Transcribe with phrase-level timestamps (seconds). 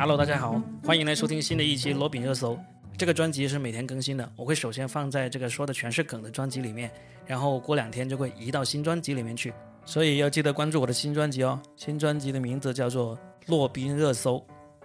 [0.00, 2.58] Hello，大家好，欢迎来收听新的一期罗宾热搜。
[2.96, 6.90] 这个专辑是每天更新的，我会首先放在这个说的全是梗的专辑里面，
[7.26, 9.52] 然后过两天就会移到新专辑里面去，
[9.84, 11.60] 所以要记得关注我的新专辑哦。
[11.76, 13.14] 新专辑的名字叫做
[13.48, 14.36] 《洛宾热搜》，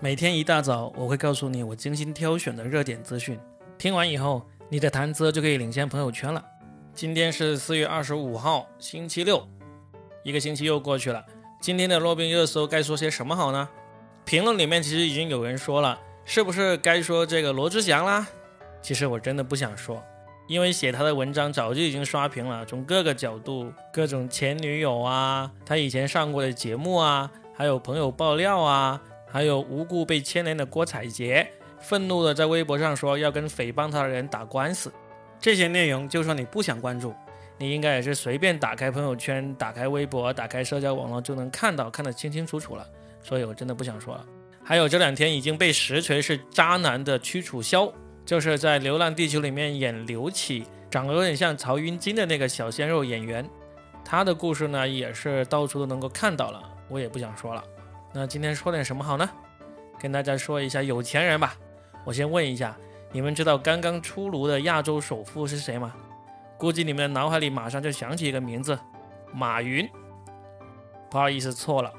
[0.00, 3.38] 每天一大早我会告诉你我精心挑选的热点资讯，
[3.76, 6.42] 听完以后你的谈资就可以领先朋友圈了。
[6.94, 9.46] 今天是四月二十五号，星期六，
[10.22, 11.22] 一个星期又过去了。
[11.60, 13.68] 今天的洛宾热搜该说些什么好呢？
[14.24, 18.26] 评论里面其实已经有人说了，是不是该说这个罗志祥啦？
[18.80, 20.02] 其实我真的不想说，
[20.46, 31.46] 因为写他的文章早就已经刷屏了，从各个角度，各种前女友啊，他以前上过的节目啊，还有朋友爆料啊，还有无故被牵连的郭采洁，
[31.78, 34.92] 愤怒的在微博上说要跟诽谤他的人打官司。
[35.40, 37.12] 这些内容，就算你不想关注，
[37.58, 42.86] 你应该也是随便打开朋友圈、打开微博、打开社交网络就能看到，看得清清楚楚了。
[43.22, 44.24] 所以我真的不想说了。
[44.64, 47.92] 还有这两天已经被实锤是渣男的屈楚萧，
[48.24, 53.48] 就是在《流浪地球》里面演刘启，长得有点像曹云金的那个小鲜肉演员，
[54.04, 56.62] 他的故事呢也是到处都能够看到了。
[56.88, 57.64] 我也不想说了。
[58.12, 59.28] 那今天说点什么好呢？
[59.98, 61.56] 跟大家说一下有钱人吧。
[62.04, 62.76] 我先问一下。
[63.14, 65.92] 你们知道刚刚出炉的亚洲首富是谁吗？
[66.56, 68.78] 估计你们脑海里马上就想起一个名字，
[69.34, 69.86] 马云。
[71.10, 71.92] 不好意思，错了。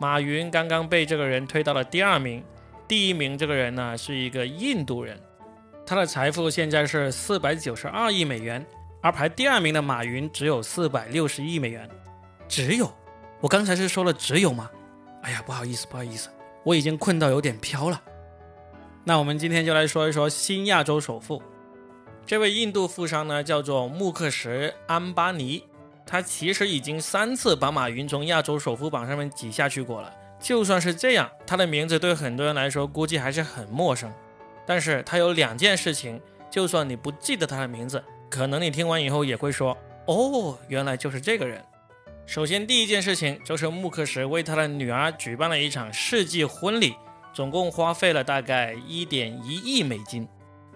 [0.00, 2.42] 马云刚刚被这个人推到了第二名，
[2.86, 5.20] 第一名这个人呢是一个印度人，
[5.84, 8.64] 他的财富现在是四百九十二亿美元，
[9.02, 11.88] 而排第二名的马云只有四百六十亿美元。
[12.46, 12.88] 只有？
[13.40, 14.70] 我刚才是说了只有吗？
[15.22, 16.30] 哎呀，不好意思，不好意思，
[16.62, 18.00] 我已经困到有点飘了。
[19.02, 21.42] 那我们今天就来说一说新亚洲首富，
[22.24, 25.64] 这位印度富商呢叫做穆克什·安巴尼，
[26.08, 30.10] 他其实已经三次把马云从亚洲首富榜上面挤下去过了。
[30.40, 34.10] 就算是这样，他的名字对很多人来说估计还是很陌生。
[34.64, 36.18] 但是他有两件事情，
[36.50, 39.76] 就算你不记得他的名字，可能你听完以后也会说
[40.08, 41.62] ：“哦，原来就是这个人。”
[42.24, 46.94] 首先第一件事情就是穆克什为他的女儿举办了一场世纪婚礼。
[47.34, 50.26] 总共花费了大概一点一亿美金，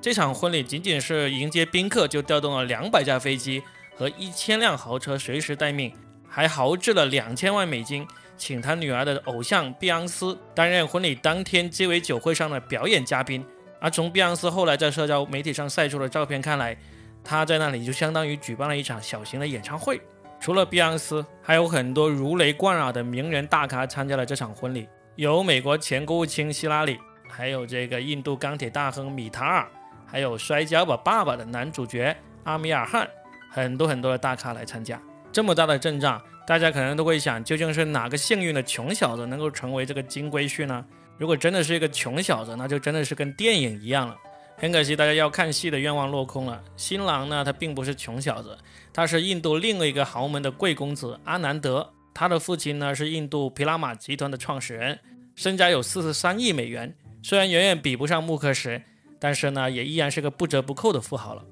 [0.00, 3.62] 这场婚礼仅仅是迎接宾客就调动了两百架飞机
[3.96, 5.92] 和一千辆豪车随时待命，
[6.28, 13.44] 还豪掷了两千万美金，请他女儿的偶像碧昂斯担任婚礼当天鸡尾酒会上的表演嘉宾。
[13.80, 16.76] 而从碧昂斯后来在社交媒体上晒出的照片看来，
[17.24, 20.00] 他在那里就相当于举办了一场小型的演唱会。
[20.38, 24.86] 除了碧昂斯，还有很多如雷贯耳的名人大咖参加了这场婚礼。
[25.14, 29.66] 有美国前国务卿希拉里，还有这个印度钢铁大亨米塔尔，
[30.06, 32.14] 还有《摔跤吧，爸爸》的男主角
[32.44, 33.08] 阿米尔汗，
[33.48, 35.00] 很多很多的大咖来参加。
[35.32, 40.84] 这么大的阵仗，大家可能都会想，究竟是哪个幸运的穷小子能够成为这个金龟婿呢？
[41.18, 44.16] 如果真的是一个穷小子，那就真的是跟电影一样了。
[44.58, 46.62] 很可惜，大家要看戏的愿望落空了。
[46.76, 48.56] 新郎呢，他并不是穷小子，
[48.92, 51.90] 他是印度另外一个豪门的贵公子阿南德。
[52.14, 54.98] 他的父亲呢是印度皮拉玛集团的创始人，
[55.34, 56.94] 身家有四十三亿美元。
[57.22, 58.82] 虽然远远比不上穆克什，
[59.18, 61.44] 但是呢也依然是个不折不扣的富豪了。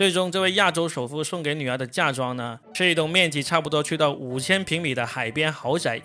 [0.00, 6.00] 最终，这位亚洲首富送给女儿的嫁妆呢，是一栋面积差不多去到五千平米的海边豪宅。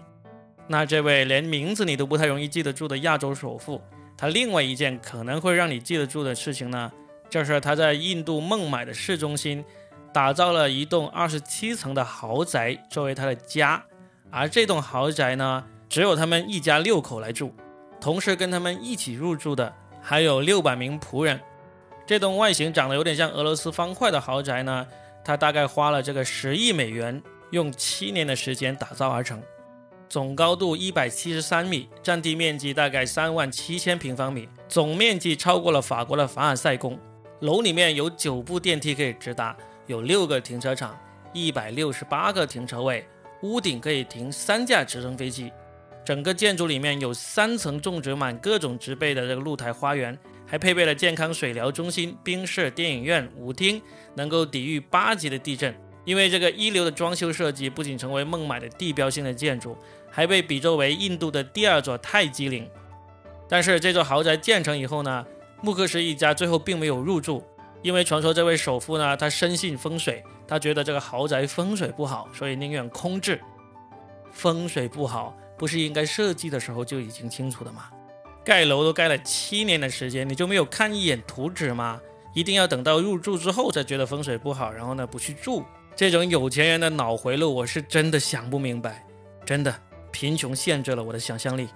[0.67, 3.81] 那这位连名字你都不太容易记得住的亚洲首富，
[4.17, 6.91] 他另外一件可能会让你记得住的事情呢，
[7.29, 9.63] 就是他在印度孟买的市中心
[10.11, 13.81] 打造了一栋二十七层的豪宅作为他的家。
[14.29, 17.55] 而这栋豪宅呢，只有他们一家六口来住，
[18.01, 21.39] 同时跟他们一起入住的还有六百名仆人。
[22.05, 24.85] 这栋外形长得有点像俄罗斯方块的豪宅呢，
[25.23, 29.41] 它大概花了这个十亿美元，用七年的时间打造而成，
[30.07, 36.99] 总高度一百七十三米，占地面积大概三万七千平方米，总面积超过了法国的凡尔赛宫。
[37.39, 40.95] 楼里面有九部电梯可以直达，有六个停车场，
[41.33, 43.03] 一百六十八个停车位。
[43.41, 45.51] 屋顶可以停三架直升飞机，
[46.03, 53.81] 整个建筑里面有三层种植满各种植被的这个露台花园，还配备了健康水疗中心、冰室、电影院、舞厅，
[54.15, 55.75] 能够抵御八级的地震。
[56.03, 59.75] 因为这个一流的装修设计，不仅成为孟买的地标性的建筑，
[60.11, 62.69] 还被比作为印度的第二座泰姬陵。
[63.49, 65.25] 但是这座豪宅建成以后呢，
[65.61, 67.43] 穆克什一家最后并没有入住，
[67.81, 70.23] 因为传说这位首富呢，他深信风水。
[70.47, 73.41] 他觉得这个豪宅风水不好，所以宁愿空置。
[74.31, 77.89] 风水不好，不是应该设计的时候就已经清楚的吗？
[78.45, 81.99] 盖楼都盖了七年的时间，你就没有看一眼图纸吗？
[82.35, 85.65] 一定要等到入住之后才觉得风水不好，然后呢不去住？
[85.95, 89.03] 这种有钱人的脑回路，我是真的想不明白。
[89.43, 89.73] 真的，
[90.11, 91.67] 贫穷限制了我的想象力。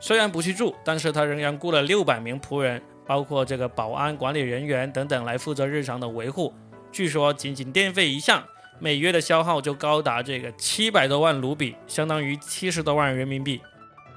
[0.00, 6.52] 虽然不去住，但是他仍然雇了六百名仆人，包括这个保安、管理人员等等来负责日常的维护。
[6.90, 8.42] 据说仅仅电费一项，
[8.80, 13.60] 每月的消耗就高达这个七百多万卢比，相当于七十多万人民币。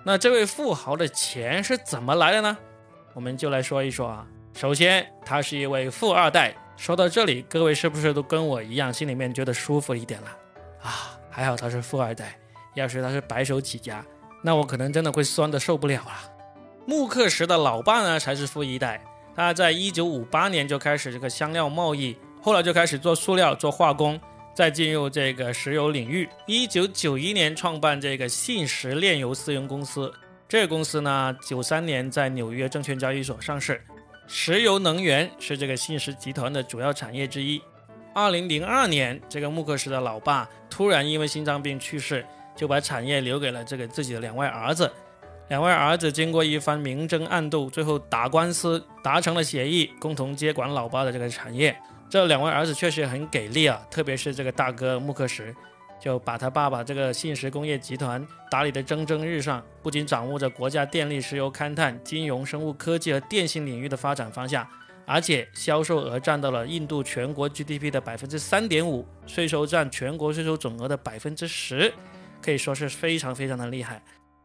[0.04, 2.57] 那这位富豪的钱是怎么来的呢？
[3.13, 4.25] 我们就来说一说啊。
[4.54, 6.56] 首先，他是一位富二代。
[6.75, 10.28] 说到这里，各位是不是都跟我一样，心里面觉得舒服一点了？
[10.81, 12.38] 啊，还好他是富二代，
[12.74, 14.04] 要是他是白手起家，
[14.42, 16.12] 那我可能真的会酸的受不了了。
[16.86, 19.04] 穆克什的老爸呢，才是富一代。
[19.36, 24.19] 他在一九五八年就开始这个香料贸易，后来就开始做塑料、做化工，
[24.59, 26.27] 再进入这个石油领域。
[26.45, 30.13] 一九九一年创办这个信实炼油私营公司，
[30.50, 33.81] 这个公司呢，九三年在纽约证券交易所上市。
[34.27, 37.61] 石油能源是这个信实集团的主要产业之一。
[38.13, 44.91] 二零零二年，这个穆克什的老爸突然因为心脏病去世，就把产业留给了这个自己的两位儿子。
[45.47, 51.73] 两位儿子经过一番明争暗斗，最后打官司达成了协议，共同接管老爸的这个产业。
[52.09, 55.56] 这两位儿子确实很给力啊，特别是这个大哥穆克什。
[56.01, 64.65] 就把他爸爸这个信实工业集团打理得蒸蒸日上，不仅掌握着国家电力、石油勘探、金融、生物科技和电信领域的发展方向，
[65.06, 71.94] 而且销售额占到了印度全国 GDP 的百分之三点五，税收占全国税收总额的百分之十，
[72.41, 74.01] 可以说是非常非常的厉害。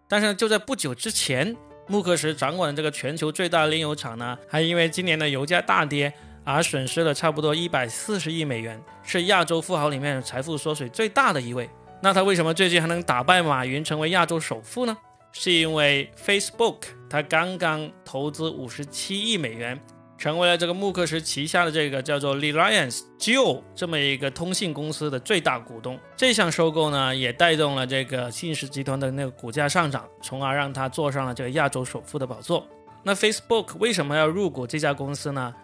[0.08, 1.56] 但是呢就在不久之前，
[1.86, 6.12] 穆克什掌管的这个全球最大炼油厂呢，还因为今年的油价大跌。
[6.44, 11.68] 而损失了差不多一百四十亿美元，是亚洲富豪里面财富缩水最大的一位。
[12.00, 14.96] 那他为什么最近还能打败马云成为亚洲首富呢？
[15.32, 16.76] 是因为 Facebook
[17.10, 19.80] 他刚刚投资五十七亿美元，
[20.16, 25.98] 成为了这个穆克什旗下的这个叫做 Reliance Jio 这么一个通信公司的最大股东。
[26.14, 32.64] 这项收购呢，也带动了这个信实集团的那个股价上涨，从而让他坐上了这个亚洲首富的宝座。
[33.02, 35.54] 那 Facebook 为什么要入股这家公司呢？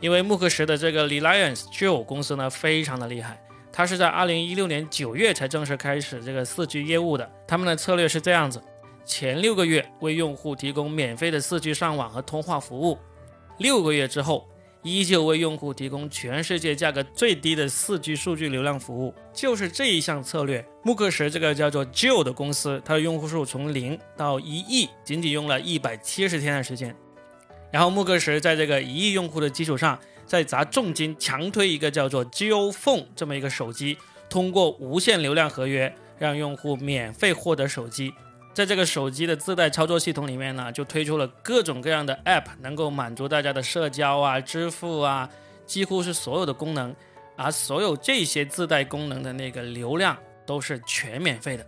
[0.00, 3.38] 因为穆克什的这个 Reliance Jio 公司呢，非常的厉害，
[3.70, 7.30] 它是在二零一六年九月才正式开始这个四 G 业务的。
[7.46, 8.62] 他们的策略是这样子：
[9.04, 12.98] 前六个月为用户提供免费的四 G 上网和通话服务，
[13.58, 14.48] 六个月之后
[14.82, 19.14] 依旧为用户提供全世界价格最低的四 G 数据流量服务。
[19.34, 26.96] 就是这一项策略，穆克什这个叫做 Jio 的公司，它的用户数从零到一亿，仅仅用了一百七十天的时间。
[27.70, 33.96] 然后穆克什在这个一亿用户的基础上，再砸重金强推一个叫做 Jio Phone 这么一个手机，
[34.28, 38.12] 通过无限流量合约让用户免费获得手机。
[38.52, 45.30] 在这个手机的自带操作系统里面呢，就推出了各种各样的 App，能够满足大家的社交啊、支付啊，
[45.64, 46.94] 几乎是所有的功能。
[47.36, 51.64] 而所有这些自带功能的那个流量都是全免费的。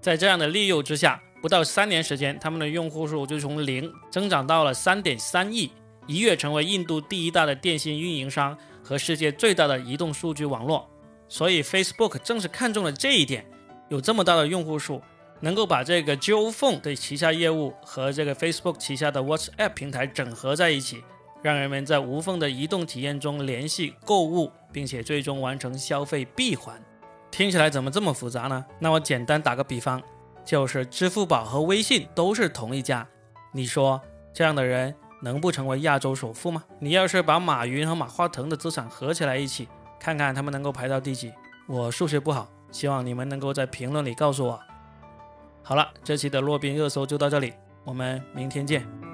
[0.00, 1.20] 在这样的利诱之下。
[1.46, 5.70] 不到三年时间，他们的用户数就从零增长到了三点三亿，
[6.08, 10.90] 一跃成为印度第一大的电信运营商和世界最大的移动数据网络。
[11.28, 13.46] 所以，Facebook 正是看中了这一点，
[13.88, 15.00] 有这么大的用户数，
[15.38, 21.04] 能够把这个 Jio Phone 的旗下业务和这个 Facebook 旗下的 WhatsApp 平台整合在一起，
[21.42, 26.82] 让人们在无缝的移动体验中联系、购物，并且最终完成消费闭环。
[27.30, 28.66] 听起来怎么这么复杂呢？
[28.80, 30.02] 那我简单打个比方。
[30.46, 33.06] 就是支付宝和微信都是同一家，
[33.52, 34.00] 你说
[34.32, 36.62] 这样的人能不成为亚洲首富吗？
[36.78, 41.32] 你要是把马云和马化腾的资产合起来一起，看看他们能够排到第几？
[41.66, 44.60] 我数学不好，希望你们能够在评论里告诉我。
[45.64, 49.05] 好了，这期的洛宾热搜就到这里，我们明天见。